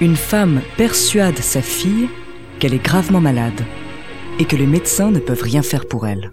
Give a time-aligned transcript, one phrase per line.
[0.00, 2.08] une femme persuade sa fille
[2.58, 3.64] qu'elle est gravement malade
[4.38, 6.32] et que les médecins ne peuvent rien faire pour elle.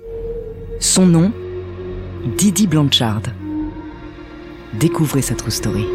[0.79, 1.31] Son nom
[2.37, 3.21] Didi Blanchard.
[4.73, 5.85] Découvrez sa true story.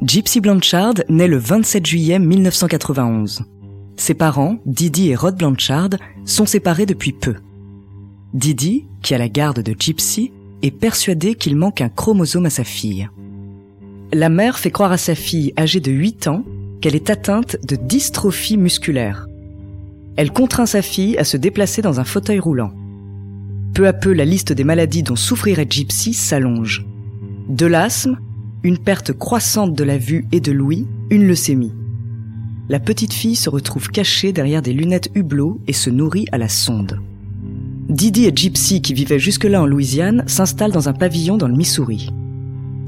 [0.00, 3.42] Gypsy Blanchard naît le 27 juillet 1991.
[3.96, 5.90] Ses parents, Didi et Rod Blanchard,
[6.24, 7.34] sont séparés depuis peu.
[8.32, 10.30] Didi, qui a la garde de Gypsy,
[10.62, 13.08] est persuadé qu'il manque un chromosome à sa fille.
[14.12, 16.44] La mère fait croire à sa fille âgée de 8 ans
[16.80, 19.26] qu'elle est atteinte de dystrophie musculaire.
[20.14, 22.70] Elle contraint sa fille à se déplacer dans un fauteuil roulant.
[23.74, 26.86] Peu à peu, la liste des maladies dont souffrirait Gypsy s'allonge.
[27.48, 28.20] De l'asthme
[28.62, 31.72] une perte croissante de la vue et de l'ouïe, une leucémie.
[32.68, 36.48] La petite fille se retrouve cachée derrière des lunettes hublot et se nourrit à la
[36.48, 37.00] sonde.
[37.88, 42.10] Didi et Gypsy, qui vivaient jusque-là en Louisiane, s'installent dans un pavillon dans le Missouri.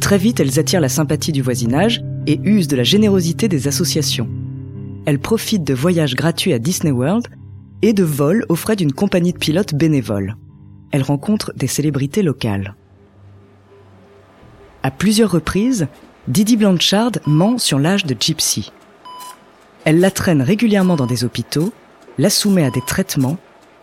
[0.00, 4.28] Très vite, elles attirent la sympathie du voisinage et usent de la générosité des associations.
[5.06, 7.28] Elles profitent de voyages gratuits à Disney World
[7.80, 10.36] et de vols aux frais d'une compagnie de pilotes bénévoles.
[10.90, 12.74] Elles rencontrent des célébrités locales.
[14.83, 15.89] À plusieurs reprises,
[16.27, 18.73] Didi Blanchard ment sur l'âge de Gypsy.
[19.84, 21.73] Elle la traîne régulièrement dans des hôpitaux,
[22.17, 23.36] la soumet à des traitements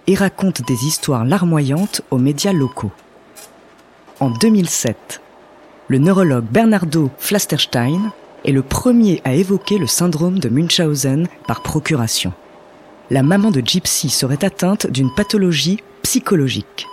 [0.08, 2.92] et raconte des histoires larmoyantes aux médias locaux.
[4.20, 5.22] En 2007,
[5.88, 8.12] le neurologue Bernardo Flasterstein
[8.44, 12.34] est le premier à évoquer le syndrome de Munchausen par procuration.
[13.12, 16.88] La maman de Gypsy serait atteinte d'une pathologie psychologique.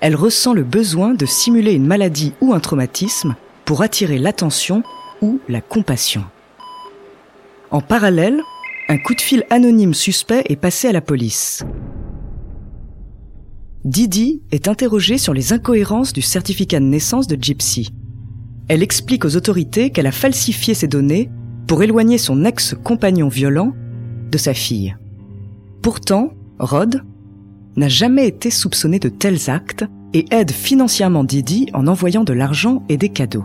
[0.00, 3.34] Elle ressent le besoin de simuler une maladie ou un traumatisme
[3.68, 4.82] pour attirer l'attention
[5.20, 6.24] ou la compassion.
[7.70, 8.40] En parallèle,
[8.88, 11.66] un coup de fil anonyme suspect est passé à la police.
[13.84, 17.92] Didi est interrogée sur les incohérences du certificat de naissance de Gypsy.
[18.68, 21.28] Elle explique aux autorités qu'elle a falsifié ses données
[21.66, 23.74] pour éloigner son ex-compagnon violent
[24.30, 24.96] de sa fille.
[25.82, 27.02] Pourtant, Rod
[27.76, 32.82] n'a jamais été soupçonné de tels actes et aide financièrement Didi en envoyant de l'argent
[32.88, 33.44] et des cadeaux.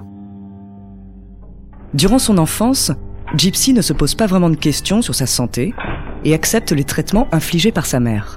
[1.93, 2.91] Durant son enfance,
[3.35, 5.75] Gypsy ne se pose pas vraiment de questions sur sa santé
[6.23, 8.35] et accepte les traitements infligés par sa mère.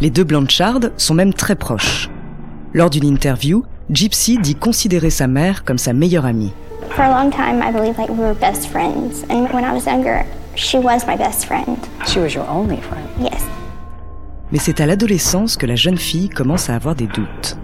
[0.00, 2.10] Les deux Blanchard sont même très proches.
[2.74, 6.52] Lors d'une interview, Gypsy dit considérer sa mère comme sa meilleure amie.
[6.90, 9.24] For a long time, I believed like we were best friends.
[9.30, 10.24] And when I was younger,
[10.56, 11.76] she was my best friend.
[12.06, 13.06] She was your only friend.
[13.20, 13.42] Yes.
[14.50, 17.56] Mais c'est à l'adolescence que la jeune fille commence à avoir des doutes.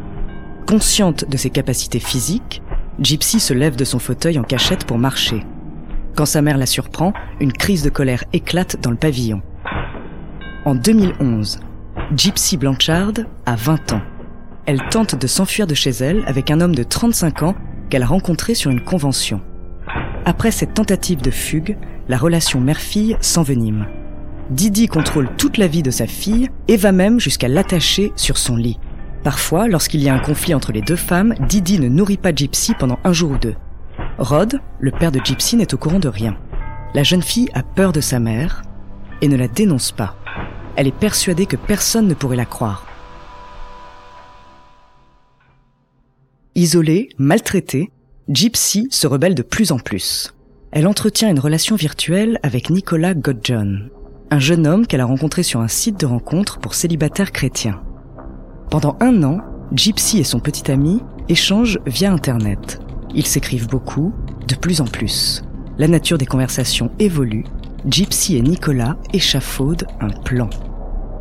[0.66, 2.62] Consciente de ses capacités physiques,
[3.00, 5.44] Gypsy se lève de son fauteuil en cachette pour marcher.
[6.16, 9.40] Quand sa mère la surprend, une crise de colère éclate dans le pavillon.
[10.64, 11.60] En 2011,
[12.16, 13.12] Gypsy Blanchard
[13.46, 14.02] a 20 ans.
[14.66, 17.54] Elle tente de s'enfuir de chez elle avec un homme de 35 ans
[17.88, 19.40] qu'elle a rencontré sur une convention.
[20.24, 21.76] Après cette tentative de fugue,
[22.08, 23.86] la relation mère-fille s'envenime.
[24.50, 28.56] Didi contrôle toute la vie de sa fille et va même jusqu'à l'attacher sur son
[28.56, 28.78] lit.
[29.24, 32.74] Parfois, lorsqu'il y a un conflit entre les deux femmes, Didi ne nourrit pas Gypsy
[32.78, 33.56] pendant un jour ou deux.
[34.18, 36.36] Rod, le père de Gypsy, n'est au courant de rien.
[36.94, 38.62] La jeune fille a peur de sa mère
[39.20, 40.16] et ne la dénonce pas.
[40.76, 42.86] Elle est persuadée que personne ne pourrait la croire.
[46.54, 47.90] Isolée, maltraitée,
[48.28, 50.34] Gypsy se rebelle de plus en plus.
[50.70, 53.90] Elle entretient une relation virtuelle avec Nicolas Godjohn,
[54.30, 57.82] un jeune homme qu'elle a rencontré sur un site de rencontre pour célibataires chrétiens.
[58.70, 59.38] Pendant un an,
[59.72, 62.80] Gypsy et son petit ami échangent via Internet.
[63.14, 64.12] Ils s'écrivent beaucoup,
[64.46, 65.42] de plus en plus.
[65.78, 67.44] La nature des conversations évolue.
[67.86, 70.50] Gypsy et Nicolas échafaudent un plan.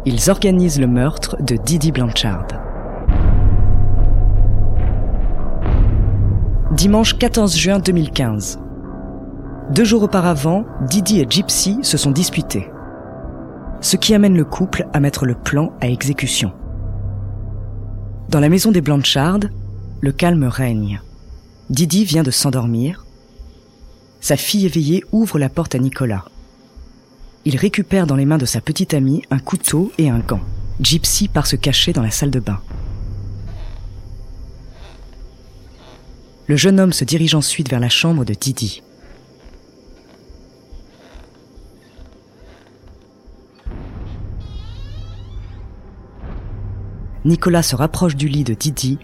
[0.06, 2.48] Ils organisent le meurtre de Didi Blanchard.
[6.74, 8.60] Dimanche 14 juin 2015.
[9.74, 12.70] Deux jours auparavant, Didi et Gypsy se sont disputés.
[13.80, 16.52] Ce qui amène le couple à mettre le plan à exécution.
[18.30, 19.40] Dans la maison des Blanchard,
[20.02, 21.02] le calme règne.
[21.70, 23.06] Didi vient de s'endormir.
[24.20, 26.26] Sa fille éveillée ouvre la porte à Nicolas.
[27.46, 30.42] Il récupère dans les mains de sa petite amie un couteau et un gant.
[30.82, 32.60] Gypsy part se cacher dans la salle de bain.
[36.48, 38.84] Le jeune homme se dirige ensuite vers la chambre de Didi.
[47.28, 49.00] Nicolas se rapproche du lit de Didi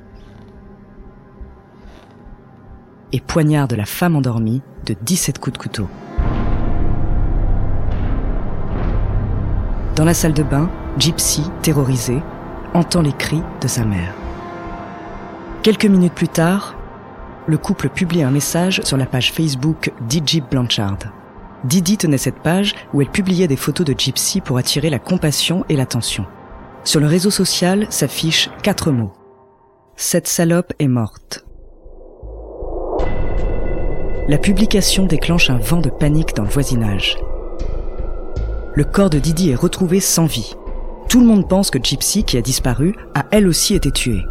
[3.11, 5.89] et poignarde la femme endormie de 17 coups de couteau.
[9.97, 12.21] Dans la salle de bain, Gypsy, terrorisée,
[12.73, 14.13] entend les cris de sa mère.
[15.61, 16.75] Quelques minutes plus tard,
[17.45, 20.99] le couple publie un message sur la page Facebook d'Iggy Blanchard.
[21.65, 25.65] Didi tenait cette page où elle publiait des photos de Gypsy pour attirer la compassion
[25.67, 26.25] et l'attention.
[26.83, 29.13] Sur le réseau social s'affichent quatre mots.
[29.95, 31.45] Cette salope est morte.
[34.27, 37.17] La publication déclenche un vent de panique dans le voisinage.
[38.73, 40.55] Le corps de Didi est retrouvé sans vie.
[41.07, 44.25] Tout le monde pense que Gypsy, qui a disparu, a elle aussi été tuée.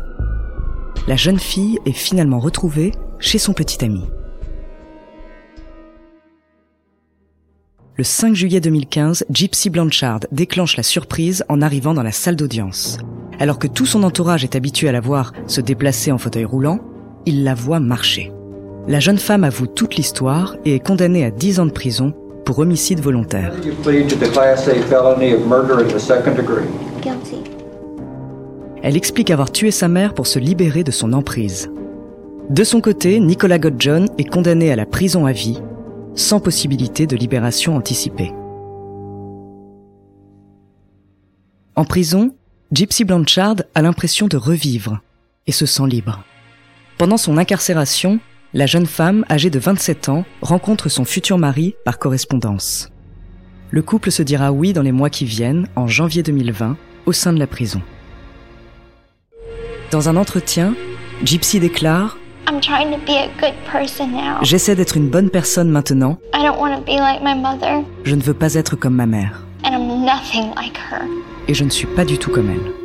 [1.07, 4.11] La jeune fille est finalement retrouvée chez son petit ami.
[7.95, 12.97] Le 5 juillet 2015, Gypsy Blanchard déclenche la surprise en arrivant dans la salle d'audience.
[13.39, 16.81] Alors que tout son entourage est habitué à la voir se déplacer en fauteuil roulant,
[17.27, 18.33] il la voit marcher.
[18.89, 22.15] La jeune femme avoue toute l'histoire et est condamnée à 10 ans de prison
[22.47, 23.53] pour homicide volontaire.
[28.83, 31.71] Elle explique avoir tué sa mère pour se libérer de son emprise.
[32.49, 35.61] De son côté, Nicolas Godjohn est condamné à la prison à vie,
[36.15, 38.33] sans possibilité de libération anticipée.
[41.75, 42.35] En prison,
[42.71, 45.01] Gypsy Blanchard a l'impression de revivre
[45.47, 46.23] et se sent libre.
[46.99, 48.21] Pendant son incarcération,
[48.55, 52.91] la jeune femme, âgée de 27 ans, rencontre son futur mari par correspondance.
[53.71, 56.77] Le couple se dira oui dans les mois qui viennent, en janvier 2020,
[57.07, 57.81] au sein de la prison.
[59.91, 60.75] Dans un entretien,
[61.25, 62.19] Gypsy déclare
[64.43, 66.19] J'essaie d'être une bonne personne maintenant.
[68.05, 69.43] Je ne veux pas être comme ma mère.
[71.49, 72.82] Et je ne suis pas du tout comme elle.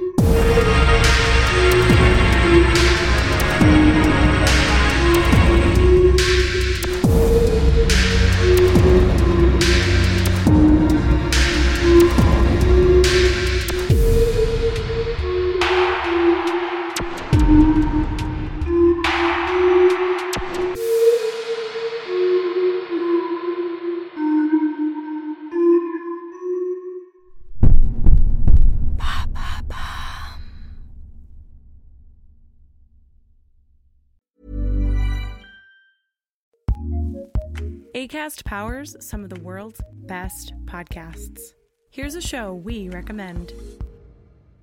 [37.97, 41.39] ACAST powers some of the world's best podcasts.
[41.89, 43.53] Here's a show we recommend.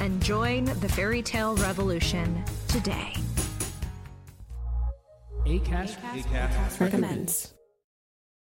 [0.00, 3.12] and join the fairy tale revolution today.
[5.46, 7.54] ACAST, ACAST, recommends.